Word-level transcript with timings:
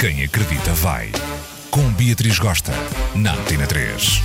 Quem 0.00 0.24
acredita 0.24 0.72
vai. 0.72 1.12
Com 1.70 1.92
Beatriz 1.92 2.38
Gosta, 2.38 2.72
na 3.14 3.34
Antena 3.34 3.66
3. 3.66 4.22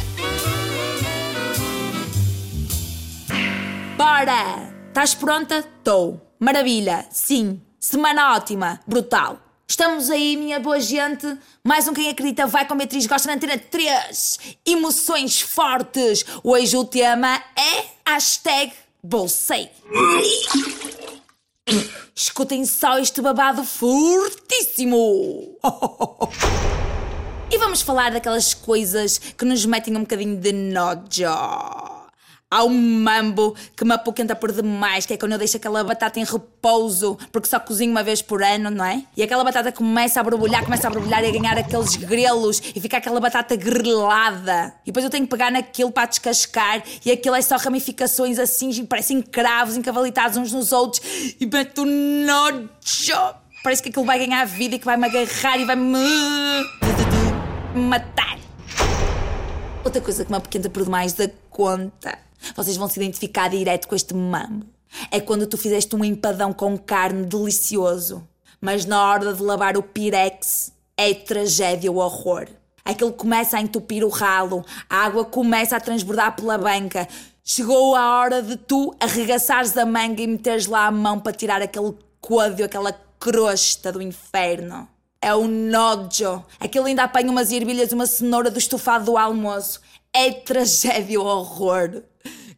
Bora! 3.98 4.74
Estás 4.88 5.14
pronta? 5.14 5.58
Estou. 5.58 6.34
Maravilha, 6.40 7.06
sim. 7.12 7.60
Semana 7.78 8.36
ótima, 8.38 8.80
brutal. 8.88 9.38
Estamos 9.68 10.10
aí, 10.10 10.38
minha 10.38 10.62
boa 10.62 10.80
gente. 10.80 11.28
Mais 11.62 11.90
um 11.90 11.94
Quem 11.94 12.10
Acredita 12.10 12.48
Vai 12.48 12.66
com 12.66 12.78
Beatriz 12.78 13.06
Gosta 13.06 13.28
na 13.28 13.34
Antena 13.34 13.58
3. 13.58 14.40
Emoções 14.66 15.42
fortes. 15.42 16.26
Hoje 16.42 16.78
o 16.78 16.86
tema 16.86 17.36
é 17.54 17.84
hashtag 18.10 18.72
Bolsei. 19.04 19.70
Escutem 22.16 22.64
só 22.66 23.00
este 23.00 23.22
babado 23.22 23.64
fortíssimo. 23.64 25.58
E 27.52 27.58
vamos 27.58 27.82
falar 27.82 28.12
daquelas 28.12 28.54
coisas 28.54 29.18
que 29.18 29.46
nos 29.46 29.66
metem 29.66 29.96
um 29.96 30.02
bocadinho 30.02 30.38
de 30.38 30.52
nojo. 30.52 31.85
Há 32.52 32.64
um 32.64 33.02
mambo 33.02 33.56
que 33.76 33.84
me 33.84 33.94
apoquenta 33.94 34.36
por 34.36 34.52
demais, 34.52 35.04
que 35.04 35.14
é 35.14 35.18
quando 35.18 35.32
eu 35.32 35.38
deixo 35.38 35.58
aquela 35.58 35.84
batata 35.84 36.20
em 36.20 36.24
repouso, 36.24 37.18
porque 37.32 37.50
só 37.50 37.60
cozinho 37.60 37.90
uma 37.90 38.04
vez 38.04 38.22
por 38.22 38.44
ano, 38.44 38.70
não 38.70 38.86
é? 38.86 39.04
E 39.18 39.24
aquela 39.24 39.44
batata 39.44 39.72
começa 39.72 40.20
a 40.20 40.24
borbulhar, 40.24 40.64
começa 40.64 40.88
a 40.88 40.92
borbulhar 40.92 41.24
e 41.24 41.28
a 41.28 41.32
ganhar 41.32 41.58
aqueles 41.58 41.96
grelos 41.96 42.62
e 42.76 42.80
fica 42.80 42.98
aquela 42.98 43.20
batata 43.20 43.56
grelada. 43.56 44.76
E 44.84 44.86
depois 44.86 45.04
eu 45.04 45.10
tenho 45.10 45.26
que 45.26 45.32
pegar 45.32 45.52
naquilo 45.52 45.92
para 45.92 46.06
descascar 46.06 46.84
e 47.04 47.12
aquilo 47.12 47.36
é 47.36 47.42
só 47.42 47.58
ramificações 47.58 48.38
assim, 48.38 48.86
parecem 48.86 49.24
cravos 49.24 49.76
encavalitados 49.76 50.38
uns 50.38 50.54
nos 50.54 50.72
outros 50.72 51.02
e 51.40 51.48
meto 51.48 51.84
nojo. 51.84 53.36
Parece 53.64 53.82
que 53.82 53.90
aquilo 53.90 54.06
vai 54.06 54.20
ganhar 54.20 54.46
vida 54.46 54.76
e 54.76 54.80
que 54.80 54.86
vai 54.86 54.98
me 54.98 55.08
agarrar 55.08 55.58
e 55.58 55.66
vai 55.66 55.76
me 55.76 56.64
matar. 57.74 58.38
Outra 59.84 60.00
coisa 60.00 60.24
que 60.24 60.32
me 60.32 60.38
apoquenta 60.38 60.70
por 60.70 60.84
demais 60.84 61.14
da 61.14 61.28
conta. 61.50 62.25
Vocês 62.56 62.78
vão 62.78 62.90
se 62.90 63.00
identificar 63.00 63.50
direto 63.50 63.88
com 63.88 63.96
este 63.96 64.14
mambo. 64.14 64.66
É 65.12 65.20
quando 65.20 65.48
tu 65.48 65.58
fizeste 65.58 65.96
um 65.96 66.04
empadão 66.04 66.54
com 66.54 66.78
carne 66.78 67.26
delicioso, 67.26 68.28
mas 68.62 68.86
na 68.86 69.04
hora 69.04 69.34
de 69.34 69.42
lavar 69.42 69.78
o 69.78 69.84
pirex 69.84 70.72
é 70.98 71.14
tragédia 71.14 71.92
o 71.92 71.98
horror. 71.98 72.48
Aquilo 72.84 73.14
começa 73.14 73.58
a 73.58 73.62
entupir 73.62 74.04
o 74.04 74.10
ralo, 74.10 74.64
a 74.90 74.98
água 74.98 75.26
começa 75.26 75.76
a 75.76 75.80
transbordar 75.80 76.36
pela 76.36 76.58
banca. 76.58 77.08
Chegou 77.44 77.96
a 77.96 78.20
hora 78.20 78.42
de 78.42 78.56
tu 78.56 78.96
arregaçares 79.00 79.76
a 79.76 79.86
manga 79.86 80.22
e 80.22 80.28
meteres 80.28 80.68
lá 80.68 80.86
a 80.86 80.92
mão 80.92 81.20
para 81.20 81.34
tirar 81.34 81.62
aquele 81.62 81.96
coado, 82.22 82.64
aquela 82.64 82.94
crosta 83.20 83.92
do 83.92 84.02
inferno. 84.02 84.88
É 85.22 85.34
o 85.34 85.48
nojo. 85.48 86.44
Aquilo 86.60 86.86
ainda 86.86 87.04
apanha 87.04 87.32
umas 87.32 87.52
ervilhas 87.52 87.92
uma 87.92 88.06
cenoura 88.06 88.52
do 88.52 88.60
estofado 88.60 89.06
do 89.06 89.18
almoço. 89.18 89.82
É 90.18 90.32
tragédia, 90.32 91.20
horror. 91.20 92.02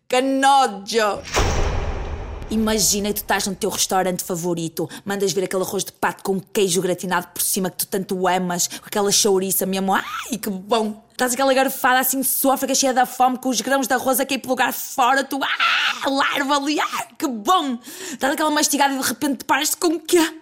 Que 0.07 0.21
nojo! 0.21 1.23
Imagina 2.51 3.07
que 3.07 3.15
tu 3.15 3.23
estás 3.23 3.47
no 3.47 3.55
teu 3.55 3.71
restaurante 3.71 4.23
favorito, 4.23 4.87
mandas 5.03 5.33
vir 5.33 5.45
aquele 5.45 5.63
arroz 5.63 5.83
de 5.83 5.91
pato 5.91 6.23
com 6.23 6.39
queijo 6.39 6.79
gratinado 6.83 7.29
por 7.29 7.41
cima 7.41 7.71
que 7.71 7.77
tu 7.77 7.87
tanto 7.87 8.27
amas, 8.27 8.67
com 8.67 8.85
aquela 8.85 9.11
chouriça 9.11 9.65
mesmo, 9.65 9.91
ai 9.91 10.37
que 10.39 10.51
bom! 10.51 11.03
Estás 11.11 11.33
aquela 11.33 11.51
garfada 11.51 11.99
assim 11.99 12.21
sófrega, 12.21 12.75
cheia 12.75 12.93
da 12.93 13.07
fome, 13.07 13.39
com 13.39 13.49
os 13.49 13.59
grãos 13.59 13.87
de 13.87 13.93
arroz 13.95 14.19
a 14.19 14.25
cair 14.25 14.37
pelo 14.37 14.51
lugar 14.51 14.71
fora, 14.71 15.23
tu, 15.23 15.39
ah, 15.43 16.09
larva 16.09 16.57
ali, 16.57 16.79
ah, 16.79 17.07
que 17.17 17.27
bom! 17.27 17.79
Estás 18.11 18.33
aquela 18.33 18.51
mastigada 18.51 18.93
e 18.93 18.99
de 18.99 19.03
repente 19.03 19.43
paras 19.43 19.73
com 19.73 19.87
o 19.87 19.99
quê? 19.99 20.41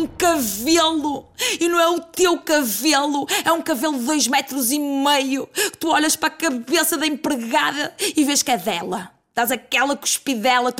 Com 0.00 0.04
um 0.04 0.06
cabelo. 0.06 1.28
E 1.58 1.68
não 1.68 1.78
é 1.78 1.88
o 1.88 2.00
teu 2.00 2.38
cabelo, 2.38 3.26
é 3.44 3.52
um 3.52 3.62
cabelo 3.62 3.98
de 3.98 4.04
dois 4.04 4.26
metros 4.26 4.70
e 4.70 4.78
meio. 4.78 5.48
Tu 5.78 5.88
olhas 5.88 6.16
para 6.16 6.28
a 6.28 6.36
cabeça 6.36 6.96
da 6.96 7.06
empregada 7.06 7.94
e 8.16 8.24
vês 8.24 8.42
que 8.42 8.50
é 8.50 8.56
dela. 8.56 9.10
Dás 9.34 9.50
aquela 9.50 9.96
cuspidela 9.96 10.74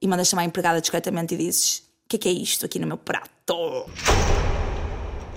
e 0.00 0.06
mandas 0.06 0.28
chamar 0.28 0.42
a 0.42 0.46
empregada 0.46 0.80
discretamente 0.80 1.34
e 1.34 1.38
dizes: 1.38 1.78
O 1.78 2.08
que 2.08 2.16
é 2.16 2.18
que 2.18 2.28
é 2.28 2.32
isto 2.32 2.64
aqui 2.64 2.78
no 2.78 2.86
meu 2.86 2.98
prato? 2.98 3.54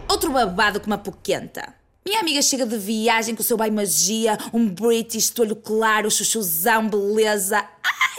Outro 0.09 0.31
babado 0.31 0.80
que 0.80 0.88
uma 0.88 0.97
poquenta. 0.97 1.75
Minha 2.06 2.22
amiga 2.22 2.41
chega 2.41 2.66
de 2.66 2.78
viagem 2.78 3.35
com 3.35 3.41
o 3.41 3.44
seu 3.44 3.57
bai 3.57 3.69
magia, 3.69 4.38
um 4.53 4.66
British, 4.66 5.34
olho 5.40 5.57
claro, 5.57 6.09
chuchuzão, 6.09 6.88
beleza. 6.88 7.66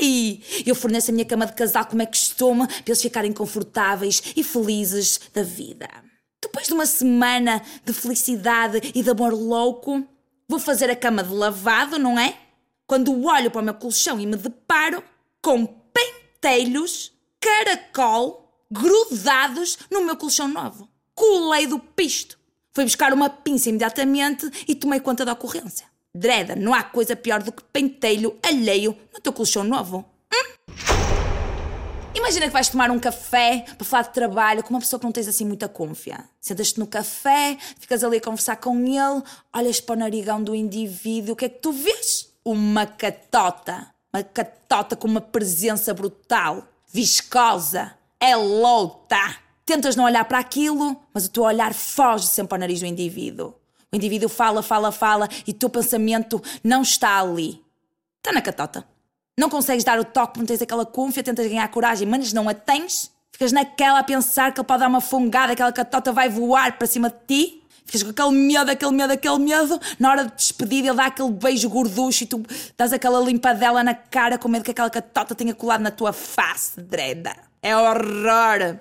Ai! 0.01 0.41
Eu 0.65 0.75
forneço 0.75 1.11
a 1.11 1.15
minha 1.15 1.25
cama 1.25 1.47
de 1.47 1.55
casal 1.55 1.87
como 1.87 2.03
é 2.03 2.07
costume, 2.07 2.67
para 2.67 2.83
eles 2.87 3.03
ficarem 3.03 3.33
confortáveis 3.33 4.23
e 4.37 4.45
felizes 4.45 5.21
da 5.33 5.43
vida. 5.43 5.89
Depois 6.41 6.67
de 6.67 6.75
uma 6.75 6.87
semana 6.87 7.61
de 7.85 7.93
felicidade 7.93 8.93
e 8.95 9.03
de 9.03 9.11
amor 9.11 9.33
louco, 9.33 10.07
vou 10.49 10.59
fazer 10.59 10.91
a 10.91 10.97
cama 10.97 11.23
de 11.23 11.33
lavado, 11.33 11.99
não 11.99 12.19
é? 12.19 12.37
Quando 12.87 13.25
olho 13.25 13.51
para 13.51 13.61
o 13.61 13.65
meu 13.65 13.75
colchão 13.75 14.21
e 14.21 14.27
me 14.27 14.37
deparo 14.37 15.03
com 15.43 15.67
pentelhos, 15.67 17.13
caracol, 17.41 18.49
grudados 18.71 19.79
no 19.91 20.05
meu 20.05 20.17
colchão 20.17 20.49
novo. 20.49 20.89
Colei 21.15 21.67
do 21.67 21.79
pisto. 21.79 22.39
Fui 22.73 22.85
buscar 22.85 23.13
uma 23.13 23.29
pinça 23.29 23.69
imediatamente 23.69 24.49
e 24.69 24.75
tomei 24.75 25.01
conta 25.01 25.25
da 25.25 25.33
ocorrência. 25.33 25.88
Dreda, 26.15 26.57
não 26.57 26.75
há 26.75 26.83
coisa 26.83 27.15
pior 27.15 27.43
do 27.43 27.53
que 27.53 27.63
pentelho 27.65 28.39
alheio 28.43 28.97
no 29.13 29.21
teu 29.21 29.33
colchão 29.33 29.63
novo. 29.63 30.05
Hum? 30.33 30.75
Imagina 32.15 32.47
que 32.47 32.53
vais 32.53 32.69
tomar 32.69 32.91
um 32.91 32.99
café 32.99 33.65
para 33.77 33.87
falar 33.87 34.03
de 34.03 34.13
trabalho 34.13 34.63
com 34.63 34.71
uma 34.71 34.81
pessoa 34.81 34.99
que 34.99 35.05
não 35.05 35.13
tens 35.13 35.29
assim 35.29 35.45
muita 35.45 35.69
confiança. 35.69 36.29
Sentas-te 36.41 36.79
no 36.79 36.87
café, 36.87 37.57
ficas 37.79 38.03
ali 38.03 38.17
a 38.17 38.21
conversar 38.21 38.57
com 38.57 38.77
ele, 38.79 39.23
olhas 39.55 39.81
para 39.81 39.95
o 39.95 39.99
narigão 39.99 40.43
do 40.43 40.55
indivíduo, 40.55 41.35
o 41.35 41.37
que 41.37 41.45
é 41.45 41.49
que 41.49 41.61
tu 41.61 41.73
vês? 41.73 42.33
Uma 42.45 42.87
catota. 42.87 43.89
Uma 44.13 44.23
catota 44.23 44.97
com 44.97 45.07
uma 45.07 45.21
presença 45.21 45.93
brutal, 45.93 46.67
viscosa, 46.91 47.95
é 48.19 48.35
louta. 48.35 49.37
Tentas 49.65 49.95
não 49.95 50.05
olhar 50.05 50.25
para 50.25 50.39
aquilo, 50.39 50.97
mas 51.13 51.27
o 51.27 51.31
teu 51.31 51.43
olhar 51.43 51.75
foge 51.75 52.27
sempre 52.27 52.55
ao 52.55 52.61
nariz 52.61 52.81
do 52.81 52.87
indivíduo. 52.87 53.55
O 53.93 53.97
indivíduo 53.97 54.29
fala, 54.29 54.63
fala, 54.63 54.93
fala 54.93 55.29
e 55.47 55.51
o 55.51 55.55
teu 55.55 55.71
pensamento 55.71 56.43
não 56.63 56.83
está 56.83 57.21
ali. 57.21 57.63
Está 58.19 58.33
na 58.33 58.43
catota. 58.43 58.85
Não 59.39 59.49
consegues 59.49 59.85
dar 59.85 59.99
o 59.99 60.05
toque, 60.05 60.39
não 60.39 60.47
tens 60.47 60.61
aquela 60.61 60.85
confiança, 60.85 61.25
tentas 61.25 61.47
ganhar 61.47 61.67
coragem, 61.69 62.07
mas 62.07 62.33
não 62.33 62.49
a 62.49 62.55
tens. 62.55 63.11
Ficas 63.31 63.53
naquela 63.53 64.01
a 64.01 64.05
pensar 64.05 64.53
que 64.53 64.61
ele 64.61 64.67
pode 64.67 64.81
dar 64.81 64.89
uma 64.89 65.01
fungada, 65.01 65.53
aquela 65.53 65.73
catota 65.73 66.13
vai 66.13 66.29
voar 66.29 66.77
para 66.77 66.87
cima 66.87 67.09
de 67.09 67.17
ti. 67.27 67.63
Ficas 67.87 68.03
com 68.03 68.11
aquele 68.11 68.33
medo, 68.33 68.71
aquele 68.71 68.91
medo, 68.91 69.13
aquele 69.13 69.39
medo. 69.39 69.81
Na 69.99 70.11
hora 70.11 70.25
de 70.25 70.35
despedir, 70.35 70.85
ele 70.85 70.95
dá 70.95 71.07
aquele 71.07 71.31
beijo 71.31 71.71
gorducho 71.71 72.25
e 72.25 72.27
tu 72.27 72.43
dás 72.77 72.93
aquela 72.93 73.21
limpadela 73.21 73.83
na 73.83 73.95
cara 73.95 74.37
com 74.37 74.49
medo 74.49 74.65
que 74.65 74.73
aquela 74.73 74.91
catota 74.91 75.35
tenha 75.35 75.55
colado 75.55 75.81
na 75.81 75.91
tua 75.91 76.13
face, 76.13 76.81
dreda. 76.83 77.35
É 77.63 77.77
horror! 77.77 78.77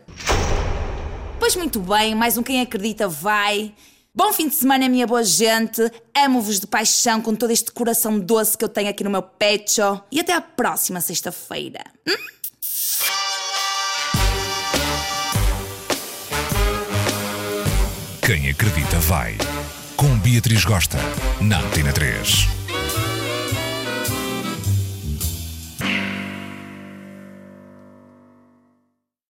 Pois 1.39 1.55
muito 1.55 1.79
bem, 1.79 2.15
mais 2.15 2.37
um 2.37 2.43
Quem 2.43 2.59
Acredita 2.59 3.07
vai. 3.07 3.73
Bom 4.17 4.33
fim 4.33 4.47
de 4.47 4.55
semana, 4.55 4.89
minha 4.89 5.05
boa 5.05 5.23
gente. 5.23 5.79
Amo-vos 6.11 6.59
de 6.59 6.65
paixão 6.65 7.21
com 7.21 7.35
todo 7.35 7.51
este 7.51 7.71
coração 7.71 8.17
doce 8.17 8.57
que 8.57 8.65
eu 8.65 8.67
tenho 8.67 8.89
aqui 8.89 9.03
no 9.03 9.11
meu 9.11 9.21
pecho. 9.21 10.01
E 10.11 10.19
até 10.19 10.33
à 10.33 10.41
próxima 10.41 10.99
sexta-feira. 10.99 11.83
Hum? 12.07 12.15
Quem 18.25 18.49
acredita 18.49 18.97
vai. 19.01 19.37
Com 19.95 20.17
Beatriz 20.17 20.65
Gosta, 20.65 20.97
na 21.39 21.59
Antena 21.59 21.93
3. 21.93 22.56